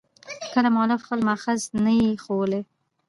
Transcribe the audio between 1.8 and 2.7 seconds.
نه يي ښولى.